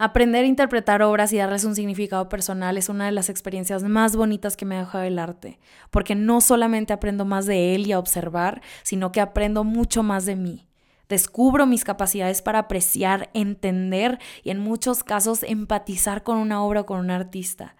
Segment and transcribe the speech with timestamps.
[0.00, 4.14] Aprender a interpretar obras y darles un significado personal es una de las experiencias más
[4.14, 5.58] bonitas que me ha dejado el arte,
[5.90, 10.24] porque no solamente aprendo más de él y a observar, sino que aprendo mucho más
[10.24, 10.68] de mí.
[11.08, 16.86] Descubro mis capacidades para apreciar, entender y en muchos casos empatizar con una obra o
[16.86, 17.74] con un artista.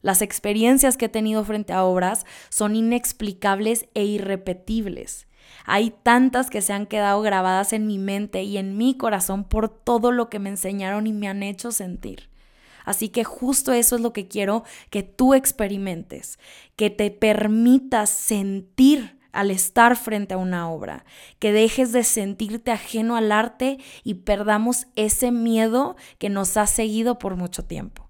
[0.00, 5.26] Las experiencias que he tenido frente a obras son inexplicables e irrepetibles.
[5.64, 9.68] Hay tantas que se han quedado grabadas en mi mente y en mi corazón por
[9.68, 12.30] todo lo que me enseñaron y me han hecho sentir.
[12.84, 16.38] Así que justo eso es lo que quiero que tú experimentes,
[16.76, 21.04] que te permitas sentir al estar frente a una obra,
[21.38, 27.18] que dejes de sentirte ajeno al arte y perdamos ese miedo que nos ha seguido
[27.18, 28.09] por mucho tiempo.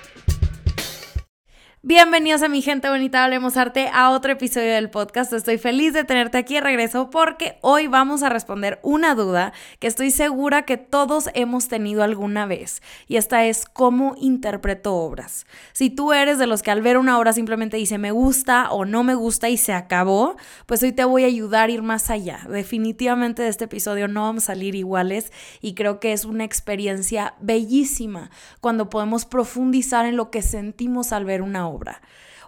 [1.83, 5.33] Bienvenidos a mi gente bonita, hablemos arte, a otro episodio del podcast.
[5.33, 9.87] Estoy feliz de tenerte aquí de regreso porque hoy vamos a responder una duda que
[9.87, 12.83] estoy segura que todos hemos tenido alguna vez.
[13.07, 15.47] Y esta es cómo interpreto obras.
[15.73, 18.85] Si tú eres de los que al ver una obra simplemente dice me gusta o
[18.85, 20.35] no me gusta y se acabó,
[20.67, 22.45] pues hoy te voy a ayudar a ir más allá.
[22.47, 27.33] Definitivamente de este episodio no vamos a salir iguales y creo que es una experiencia
[27.39, 31.70] bellísima cuando podemos profundizar en lo que sentimos al ver una obra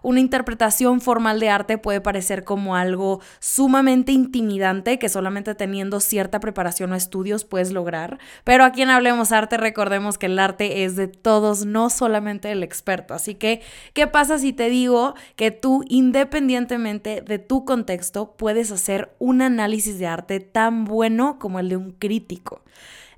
[0.03, 6.41] Una interpretación formal de arte puede parecer como algo sumamente intimidante que solamente teniendo cierta
[6.41, 10.97] preparación o estudios puedes lograr, pero aquí en Hablemos Arte recordemos que el arte es
[10.97, 13.13] de todos, no solamente del experto.
[13.13, 13.61] Así que,
[13.93, 19.99] ¿qué pasa si te digo que tú, independientemente de tu contexto, puedes hacer un análisis
[19.99, 22.61] de arte tan bueno como el de un crítico?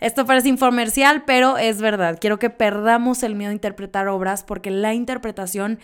[0.05, 2.19] Esto parece infomercial, pero es verdad.
[2.21, 5.79] Quiero que perdamos el miedo a interpretar obras porque la interpretación,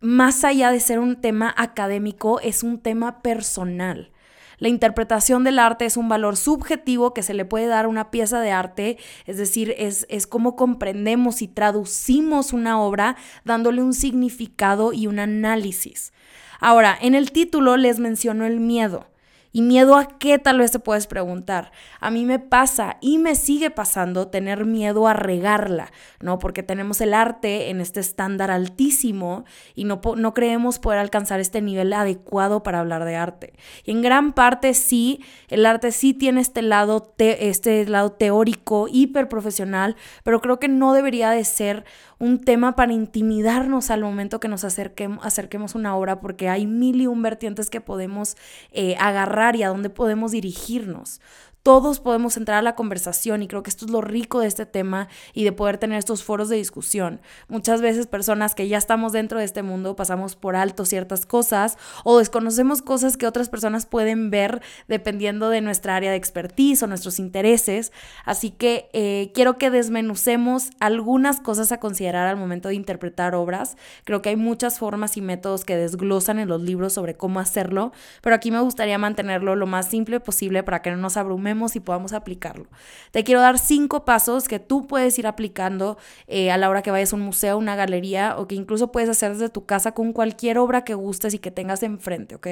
[0.00, 4.10] más allá de ser un tema académico, es un tema personal.
[4.58, 8.10] La interpretación del arte es un valor subjetivo que se le puede dar a una
[8.10, 13.94] pieza de arte, es decir, es, es cómo comprendemos y traducimos una obra dándole un
[13.94, 16.12] significado y un análisis.
[16.58, 19.11] Ahora, en el título les menciono el miedo.
[19.52, 21.72] ¿Y miedo a qué tal vez te puedes preguntar?
[22.00, 26.38] A mí me pasa y me sigue pasando tener miedo a regarla, ¿no?
[26.38, 31.60] Porque tenemos el arte en este estándar altísimo y no, no creemos poder alcanzar este
[31.60, 33.52] nivel adecuado para hablar de arte.
[33.84, 39.28] Y en gran parte sí, el arte sí tiene este lado, este lado teórico, hiper
[39.28, 41.84] profesional, pero creo que no debería de ser
[42.18, 47.00] un tema para intimidarnos al momento que nos acerquemos, acerquemos una obra, porque hay mil
[47.00, 48.36] y un vertientes que podemos
[48.70, 51.20] eh, agarrar y a dónde podemos dirigirnos
[51.62, 54.66] todos podemos entrar a la conversación y creo que esto es lo rico de este
[54.66, 57.20] tema y de poder tener estos foros de discusión.
[57.48, 61.78] Muchas veces personas que ya estamos dentro de este mundo pasamos por alto ciertas cosas
[62.02, 66.88] o desconocemos cosas que otras personas pueden ver dependiendo de nuestra área de expertise o
[66.88, 67.92] nuestros intereses.
[68.24, 73.76] Así que eh, quiero que desmenucemos algunas cosas a considerar al momento de interpretar obras.
[74.04, 77.92] Creo que hay muchas formas y métodos que desglosan en los libros sobre cómo hacerlo,
[78.20, 81.80] pero aquí me gustaría mantenerlo lo más simple posible para que no nos abrumemos y
[81.80, 82.66] podamos aplicarlo.
[83.10, 86.90] Te quiero dar cinco pasos que tú puedes ir aplicando eh, a la hora que
[86.90, 90.12] vayas a un museo, una galería o que incluso puedes hacer desde tu casa con
[90.12, 92.46] cualquier obra que gustes y que tengas enfrente, ¿ok?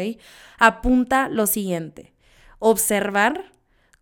[0.59, 2.13] Apunta lo siguiente.
[2.59, 3.53] Observar,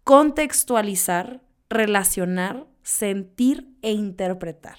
[0.04, 4.78] contextualizar, relacionar, sentir e interpretar.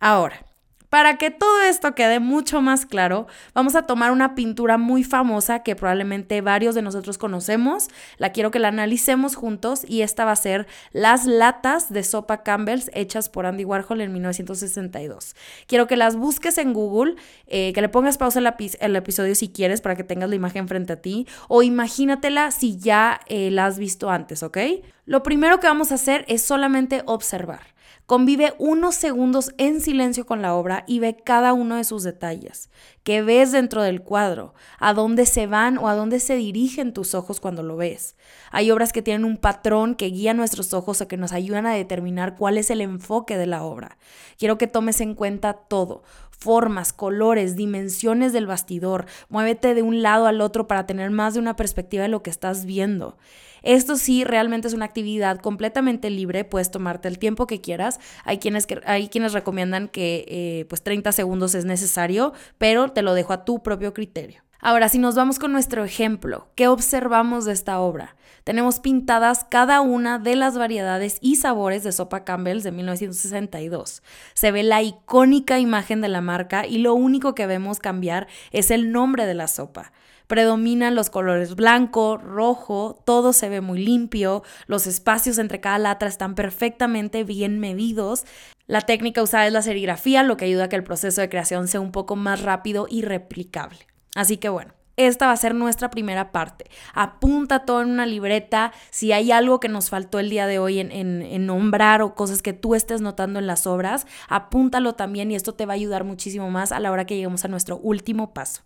[0.00, 0.46] Ahora,
[0.94, 5.64] para que todo esto quede mucho más claro, vamos a tomar una pintura muy famosa
[5.64, 7.88] que probablemente varios de nosotros conocemos.
[8.16, 12.44] La quiero que la analicemos juntos y esta va a ser Las latas de sopa
[12.44, 15.34] Campbell's hechas por Andy Warhol en 1962.
[15.66, 17.16] Quiero que las busques en Google,
[17.48, 20.92] eh, que le pongas pausa al episodio si quieres para que tengas la imagen frente
[20.92, 24.58] a ti o imagínatela si ya eh, la has visto antes, ¿ok?
[25.06, 27.73] Lo primero que vamos a hacer es solamente observar.
[28.06, 32.68] Convive unos segundos en silencio con la obra y ve cada uno de sus detalles.
[33.02, 34.52] ¿Qué ves dentro del cuadro?
[34.78, 38.14] ¿A dónde se van o a dónde se dirigen tus ojos cuando lo ves?
[38.50, 41.72] Hay obras que tienen un patrón que guía nuestros ojos o que nos ayudan a
[41.72, 43.96] determinar cuál es el enfoque de la obra.
[44.38, 46.02] Quiero que tomes en cuenta todo
[46.44, 49.06] formas, colores, dimensiones del bastidor.
[49.30, 52.28] Muévete de un lado al otro para tener más de una perspectiva de lo que
[52.28, 53.16] estás viendo.
[53.62, 57.93] Esto sí, realmente es una actividad completamente libre, puedes tomarte el tiempo que quieras.
[58.24, 63.14] Hay quienes, hay quienes recomiendan que eh, pues 30 segundos es necesario, pero te lo
[63.14, 64.42] dejo a tu propio criterio.
[64.60, 68.16] Ahora, si nos vamos con nuestro ejemplo, ¿qué observamos de esta obra?
[68.44, 74.02] Tenemos pintadas cada una de las variedades y sabores de sopa Campbell's de 1962.
[74.32, 78.70] Se ve la icónica imagen de la marca y lo único que vemos cambiar es
[78.70, 79.92] el nombre de la sopa.
[80.26, 86.06] Predominan los colores blanco, rojo, todo se ve muy limpio, los espacios entre cada lata
[86.06, 88.24] están perfectamente bien medidos.
[88.66, 91.68] La técnica usada es la serigrafía, lo que ayuda a que el proceso de creación
[91.68, 93.86] sea un poco más rápido y replicable.
[94.14, 96.66] Así que bueno, esta va a ser nuestra primera parte.
[96.94, 98.72] Apunta todo en una libreta.
[98.90, 102.52] Si hay algo que nos faltó el día de hoy en, nombrar o cosas que
[102.52, 106.50] tú estés notando en las obras, apúntalo también y esto te va a ayudar muchísimo
[106.50, 108.62] más a la hora que lleguemos a nuestro último paso.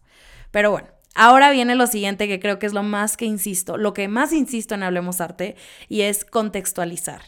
[0.50, 0.88] Pero bueno,
[1.18, 4.32] ahora viene lo siguiente que creo que es lo más que insisto, lo que más
[4.32, 5.56] insisto en Hablemos Arte
[5.88, 7.20] y es contextualizar.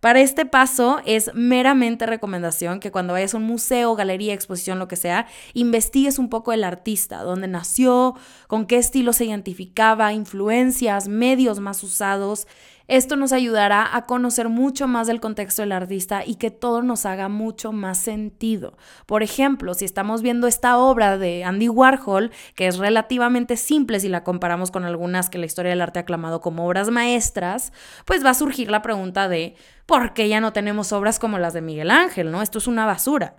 [0.00, 4.88] Para este paso es meramente recomendación que cuando vayas a un museo, galería, exposición, lo
[4.88, 8.14] que sea, investigues un poco el artista, dónde nació,
[8.46, 12.46] con qué estilo se identificaba, influencias, medios más usados
[12.88, 17.04] esto nos ayudará a conocer mucho más del contexto del artista y que todo nos
[17.04, 18.76] haga mucho más sentido.
[19.06, 24.08] Por ejemplo, si estamos viendo esta obra de Andy Warhol, que es relativamente simple si
[24.08, 27.72] la comparamos con algunas que la historia del arte ha aclamado como obras maestras,
[28.04, 29.56] pues va a surgir la pregunta de
[29.86, 32.30] ¿por qué ya no tenemos obras como las de Miguel Ángel?
[32.30, 32.40] ¿No?
[32.40, 33.34] Esto es una basura.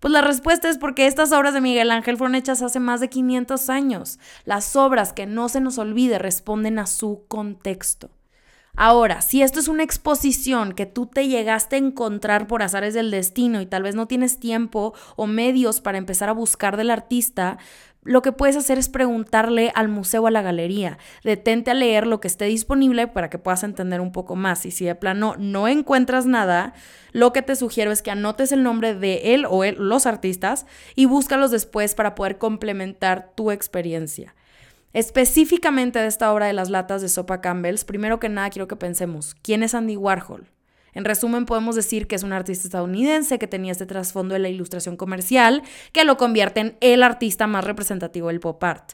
[0.00, 3.08] Pues la respuesta es porque estas obras de Miguel Ángel fueron hechas hace más de
[3.08, 4.18] 500 años.
[4.44, 8.10] Las obras, que no se nos olvide, responden a su contexto.
[8.80, 13.10] Ahora, si esto es una exposición que tú te llegaste a encontrar por azares del
[13.10, 17.58] destino y tal vez no tienes tiempo o medios para empezar a buscar del artista,
[18.04, 20.98] lo que puedes hacer es preguntarle al museo o a la galería.
[21.24, 24.64] Detente a leer lo que esté disponible para que puedas entender un poco más.
[24.64, 26.72] Y si de plano no encuentras nada,
[27.10, 31.06] lo que te sugiero es que anotes el nombre de él o los artistas y
[31.06, 34.36] búscalos después para poder complementar tu experiencia.
[34.92, 38.76] Específicamente de esta obra de las latas de sopa Campbell's, primero que nada quiero que
[38.76, 40.50] pensemos, ¿quién es Andy Warhol?
[40.94, 44.48] En resumen, podemos decir que es un artista estadounidense que tenía este trasfondo de la
[44.48, 45.62] ilustración comercial
[45.92, 48.92] que lo convierte en el artista más representativo del pop art.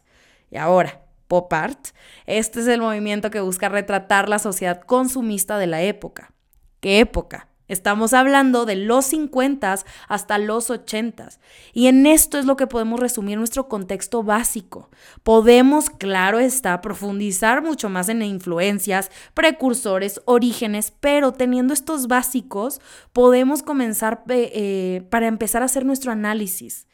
[0.51, 1.89] Y ahora, pop art,
[2.27, 6.33] este es el movimiento que busca retratar la sociedad consumista de la época.
[6.81, 7.49] ¿Qué época?
[7.67, 9.77] Estamos hablando de los 50
[10.09, 11.29] hasta los 80
[11.73, 14.91] y en esto es lo que podemos resumir nuestro contexto básico.
[15.23, 22.81] Podemos, claro está, profundizar mucho más en influencias, precursores, orígenes, pero teniendo estos básicos
[23.13, 26.87] podemos comenzar eh, eh, para empezar a hacer nuestro análisis.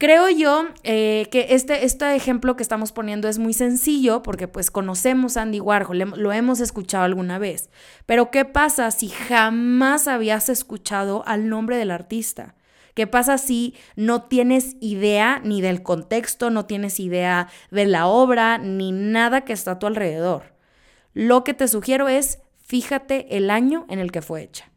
[0.00, 4.70] Creo yo eh, que este, este ejemplo que estamos poniendo es muy sencillo porque pues
[4.70, 7.68] conocemos a Andy Warhol, lo hemos escuchado alguna vez,
[8.06, 12.54] pero ¿qué pasa si jamás habías escuchado al nombre del artista?
[12.94, 18.56] ¿Qué pasa si no tienes idea ni del contexto, no tienes idea de la obra,
[18.56, 20.54] ni nada que está a tu alrededor?
[21.12, 24.69] Lo que te sugiero es fíjate el año en el que fue hecha.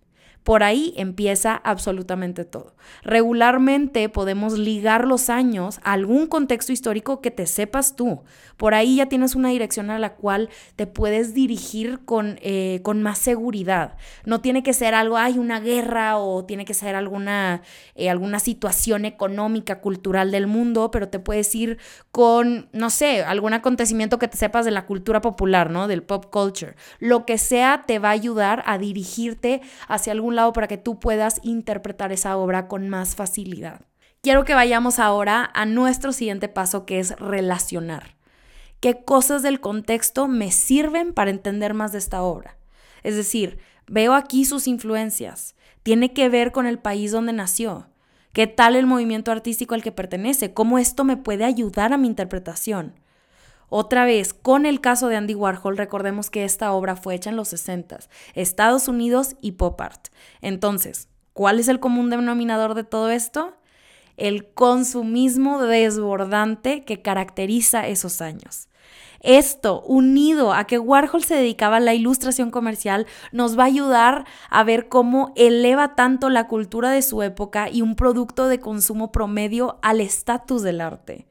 [0.43, 2.75] Por ahí empieza absolutamente todo.
[3.03, 8.23] Regularmente podemos ligar los años a algún contexto histórico que te sepas tú.
[8.57, 13.01] Por ahí ya tienes una dirección a la cual te puedes dirigir con, eh, con
[13.01, 13.95] más seguridad.
[14.25, 17.61] No tiene que ser algo, hay una guerra o tiene que ser alguna,
[17.95, 21.77] eh, alguna situación económica, cultural del mundo, pero te puedes ir
[22.11, 25.87] con, no sé, algún acontecimiento que te sepas de la cultura popular, ¿no?
[25.87, 26.75] Del pop culture.
[26.99, 30.99] Lo que sea te va a ayudar a dirigirte hacia algún lado para que tú
[30.99, 33.81] puedas interpretar esa obra con más facilidad.
[34.21, 38.15] Quiero que vayamos ahora a nuestro siguiente paso que es relacionar.
[38.79, 42.57] ¿Qué cosas del contexto me sirven para entender más de esta obra?
[43.03, 45.55] Es decir, veo aquí sus influencias.
[45.83, 47.89] Tiene que ver con el país donde nació.
[48.31, 50.53] ¿Qué tal el movimiento artístico al que pertenece?
[50.53, 52.95] ¿Cómo esto me puede ayudar a mi interpretación?
[53.75, 57.35] Otra vez, con el caso de Andy Warhol, recordemos que esta obra fue hecha en
[57.35, 58.01] los 60,
[58.35, 60.09] Estados Unidos y pop art.
[60.41, 63.57] Entonces, ¿cuál es el común denominador de todo esto?
[64.15, 68.67] El consumismo desbordante que caracteriza esos años.
[69.21, 74.25] Esto, unido a que Warhol se dedicaba a la ilustración comercial, nos va a ayudar
[74.51, 79.11] a ver cómo eleva tanto la cultura de su época y un producto de consumo
[79.11, 81.25] promedio al estatus del arte.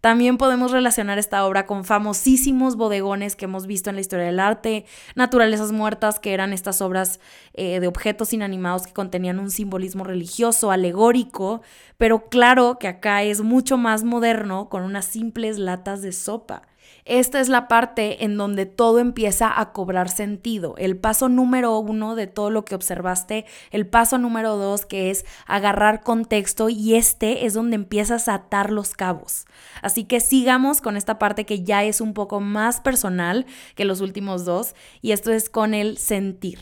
[0.00, 4.38] También podemos relacionar esta obra con famosísimos bodegones que hemos visto en la historia del
[4.38, 4.84] arte,
[5.16, 7.18] Naturalezas Muertas, que eran estas obras
[7.54, 11.62] eh, de objetos inanimados que contenían un simbolismo religioso, alegórico,
[11.96, 16.62] pero claro que acá es mucho más moderno con unas simples latas de sopa.
[17.04, 20.74] Esta es la parte en donde todo empieza a cobrar sentido.
[20.76, 25.24] El paso número uno de todo lo que observaste, el paso número dos que es
[25.46, 29.46] agarrar contexto y este es donde empiezas a atar los cabos.
[29.80, 34.02] Así que sigamos con esta parte que ya es un poco más personal que los
[34.02, 36.58] últimos dos y esto es con el sentir.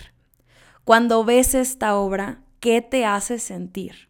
[0.84, 4.08] Cuando ves esta obra, ¿qué te hace sentir?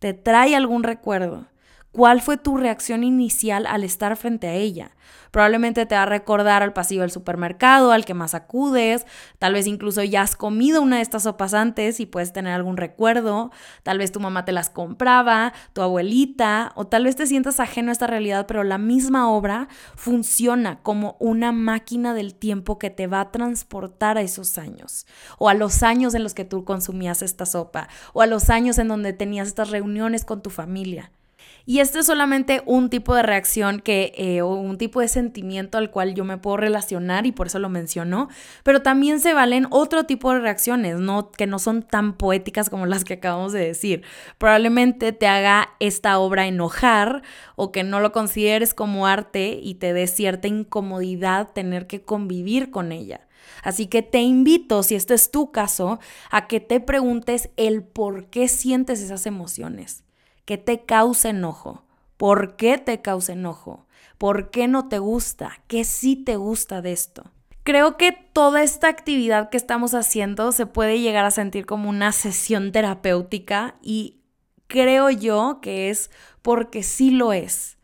[0.00, 1.46] ¿Te trae algún recuerdo?
[1.92, 4.92] ¿Cuál fue tu reacción inicial al estar frente a ella?
[5.32, 9.06] Probablemente te va a recordar al pasillo del supermercado, al que más acudes,
[9.40, 12.76] tal vez incluso ya has comido una de estas sopas antes y puedes tener algún
[12.76, 13.50] recuerdo,
[13.82, 17.90] tal vez tu mamá te las compraba, tu abuelita, o tal vez te sientas ajeno
[17.90, 19.66] a esta realidad, pero la misma obra
[19.96, 25.48] funciona como una máquina del tiempo que te va a transportar a esos años, o
[25.48, 28.86] a los años en los que tú consumías esta sopa, o a los años en
[28.86, 31.10] donde tenías estas reuniones con tu familia.
[31.66, 35.78] Y este es solamente un tipo de reacción que, eh, o un tipo de sentimiento
[35.78, 38.28] al cual yo me puedo relacionar y por eso lo menciono,
[38.62, 41.30] pero también se valen otro tipo de reacciones, ¿no?
[41.30, 44.02] que no son tan poéticas como las que acabamos de decir.
[44.38, 47.22] Probablemente te haga esta obra enojar
[47.56, 52.70] o que no lo consideres como arte y te dé cierta incomodidad tener que convivir
[52.70, 53.26] con ella.
[53.62, 55.98] Así que te invito, si este es tu caso,
[56.30, 60.04] a que te preguntes el por qué sientes esas emociones.
[60.44, 61.84] ¿Qué te causa enojo?
[62.16, 63.86] ¿Por qué te causa enojo?
[64.18, 65.62] ¿Por qué no te gusta?
[65.66, 67.30] ¿Qué sí te gusta de esto?
[67.62, 72.12] Creo que toda esta actividad que estamos haciendo se puede llegar a sentir como una
[72.12, 74.20] sesión terapéutica y
[74.66, 76.10] creo yo que es
[76.42, 77.78] porque sí lo es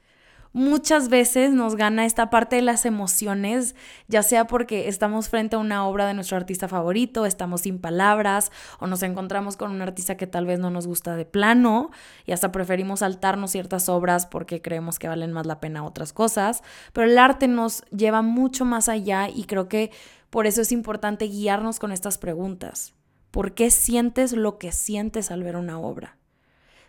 [0.57, 3.75] muchas veces nos gana esta parte de las emociones,
[4.09, 8.51] ya sea porque estamos frente a una obra de nuestro artista favorito, estamos sin palabras
[8.81, 11.91] o nos encontramos con un artista que tal vez no nos gusta de plano
[12.25, 16.63] y hasta preferimos saltarnos ciertas obras porque creemos que valen más la pena otras cosas,
[16.95, 19.91] pero el arte nos lleva mucho más allá y creo que
[20.31, 22.95] por eso es importante guiarnos con estas preguntas.
[23.31, 26.17] ¿Por qué sientes lo que sientes al ver una obra?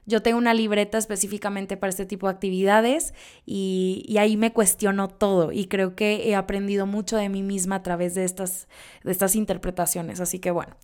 [0.08, 3.14] Yo tengo una libreta específicamente para este tipo de actividades
[3.46, 7.84] y, ahí me cuestiono todo y creo que he aprendido mucho de mí misma a
[7.84, 8.70] través de estas,
[9.04, 10.22] de estas interpretaciones.
[10.22, 10.78] Así que bueno,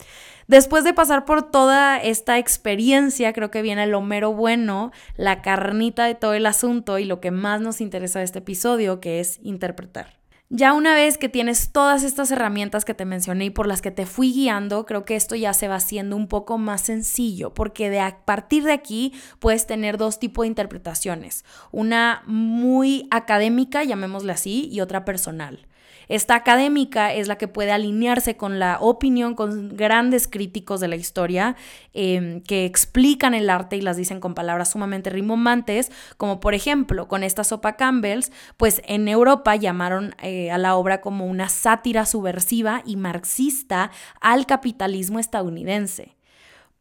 [0.48, 6.04] después de pasar por toda esta experiencia, creo que viene lo mero bueno, la carnita
[6.04, 9.40] de todo el asunto y lo que más nos interesa de este episodio, que es
[9.42, 10.23] interpretar.
[10.50, 13.90] Ya una vez que tienes todas estas herramientas que te mencioné y por las que
[13.90, 17.90] te fui guiando, creo que esto ya se va haciendo un poco más sencillo, porque
[17.90, 24.32] de a partir de aquí puedes tener dos tipos de interpretaciones, una muy académica, llamémosle
[24.32, 25.66] así, y otra personal.
[26.08, 30.96] Esta académica es la que puede alinearse con la opinión, con grandes críticos de la
[30.96, 31.56] historia
[31.94, 37.08] em, que explican el arte y las dicen con palabras sumamente rimbombantes, como por ejemplo
[37.08, 42.06] con esta sopa Campbell's, pues en Europa llamaron eh, a la obra como una sátira
[42.06, 43.92] subversiva y marxista
[44.22, 46.16] al capitalismo estadounidense.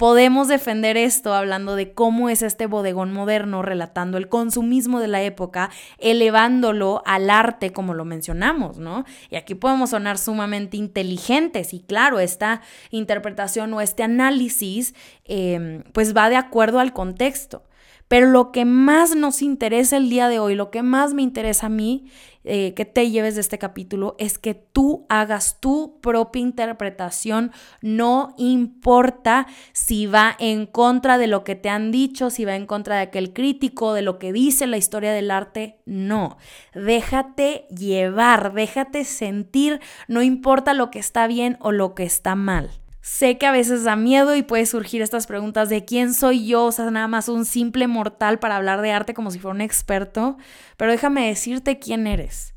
[0.02, 5.22] Podemos defender esto hablando de cómo es este bodegón moderno relatando el consumismo de la
[5.22, 9.04] época, elevándolo al arte como lo mencionamos, ¿no?
[9.30, 14.92] Y aquí podemos sonar sumamente inteligentes y claro, esta interpretación o este análisis
[15.24, 17.62] em, pues va de acuerdo al contexto.
[18.08, 21.66] Pero lo que más nos interesa el día de hoy, lo que más me interesa
[21.66, 22.10] a mí
[22.44, 27.52] eh, que te lleves de este capítulo, es que tú hagas tu propia interpretación.
[27.80, 32.66] No importa si va en contra de lo que te han dicho, si va en
[32.66, 35.80] contra de aquel crítico, de lo que dice la historia del arte.
[35.86, 36.36] No,
[36.74, 42.81] déjate llevar, déjate sentir, no importa lo que está bien o lo que está mal.
[43.02, 46.66] Sé que a veces da miedo y puede surgir estas preguntas de quién soy yo,
[46.66, 49.60] o sea, nada más un simple mortal para hablar de arte como si fuera un
[49.60, 50.36] experto,
[50.76, 52.54] pero déjame decirte quién eres.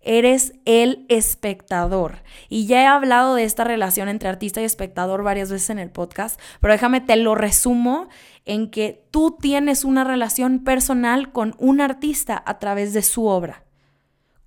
[0.00, 2.24] Eres el espectador.
[2.48, 5.90] Y ya he hablado de esta relación entre artista y espectador varias veces en el
[5.90, 8.08] podcast, pero déjame te lo resumo
[8.44, 13.65] en que tú tienes una relación personal con un artista a través de su obra.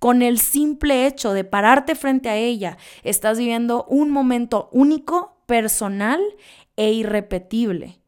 [0.00, 6.20] Con el simple hecho de pararte frente a ella, estás viviendo un momento único, personal
[6.76, 8.00] e irrepetible.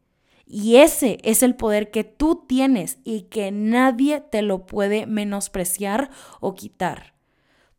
[0.47, 6.09] Y ese es el poder que tú tienes y que nadie te lo puede menospreciar
[6.39, 7.13] o quitar.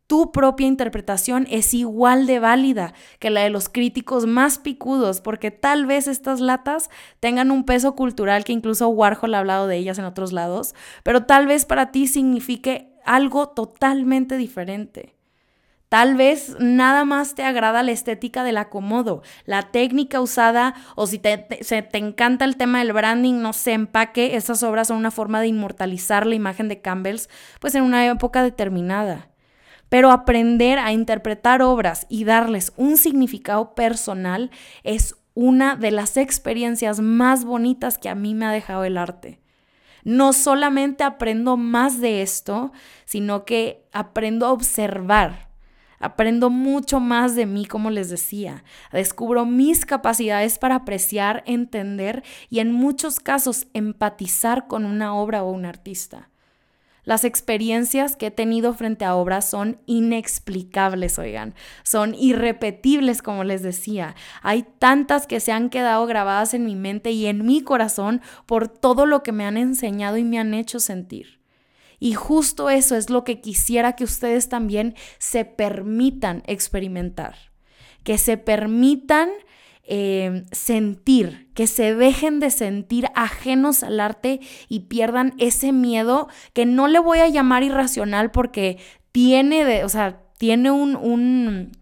[0.06, 5.50] Tu propia interpretación es igual de válida que la de los críticos más picudos, porque
[5.50, 9.98] tal vez estas latas tengan un peso cultural que incluso Warhol ha hablado de ellas
[9.98, 15.14] en otros lados, pero tal vez para ti signifique algo totalmente diferente.
[15.94, 21.20] Tal vez nada más te agrada la estética del acomodo, la técnica usada o si
[21.20, 25.40] te, te, encanta el tema del branding, no sé, empaque, esas obras son una forma
[25.40, 27.28] de inmortalizar la imagen de Campbell's
[27.60, 29.28] pues en una época determinada.
[29.88, 34.50] Pero aprender a interpretar obras y darles un significado personal
[34.82, 39.43] es una de las experiencias más bonitas que a mí me ha dejado el arte.
[40.04, 42.72] No solamente aprendo más de esto,
[43.04, 45.48] sino que aprendo a observar.
[45.98, 48.62] Aprendo mucho más de mí, como les decía.
[48.92, 55.50] Descubro mis capacidades para apreciar, entender y en muchos casos empatizar con una obra o
[55.50, 56.28] un artista.
[57.04, 63.62] Las experiencias que he tenido frente a obras son inexplicables, oigan, son irrepetibles, como les
[63.62, 64.14] decía.
[64.42, 68.68] Hay tantas que se han quedado grabadas en mi mente y en mi corazón por
[68.68, 71.40] todo lo que me han enseñado y me han hecho sentir.
[72.00, 77.36] Y justo eso es lo que quisiera que ustedes también se permitan experimentar,
[78.02, 79.28] que se permitan
[79.86, 86.64] eh, sentir, que se dejen de sentir ajenos al arte y pierdan ese miedo que
[86.64, 88.78] no le voy a llamar irracional porque
[89.12, 91.72] tiene, de, o sea, tiene un, un,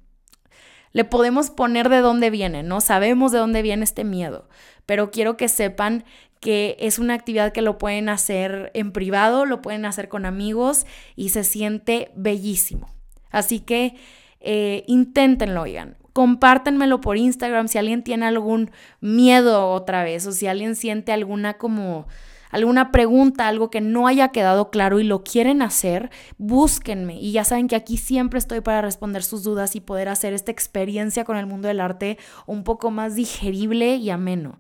[0.92, 2.80] le podemos poner de dónde viene, ¿no?
[2.80, 4.48] Sabemos de dónde viene este miedo,
[4.84, 6.04] pero quiero que sepan
[6.40, 10.86] que es una actividad que lo pueden hacer en privado, lo pueden hacer con amigos
[11.14, 12.92] y se siente bellísimo.
[13.30, 13.94] Así que
[14.40, 20.46] eh, inténtenlo, oigan compártenmelo por Instagram si alguien tiene algún miedo otra vez o si
[20.46, 22.06] alguien siente alguna como
[22.50, 27.18] alguna pregunta, algo que no haya quedado claro y lo quieren hacer, búsquenme.
[27.18, 30.52] Y ya saben que aquí siempre estoy para responder sus dudas y poder hacer esta
[30.52, 34.58] experiencia con el mundo del arte un poco más digerible y ameno.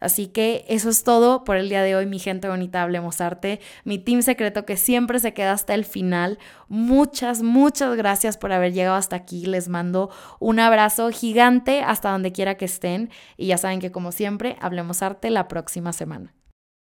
[0.00, 3.60] Así que eso es todo por el día de hoy, mi gente bonita, hablemos arte,
[3.84, 6.38] mi team secreto que siempre se queda hasta el final.
[6.68, 9.46] Muchas, muchas gracias por haber llegado hasta aquí.
[9.46, 14.12] Les mando un abrazo gigante hasta donde quiera que estén y ya saben que como
[14.12, 16.32] siempre, hablemos arte la próxima semana.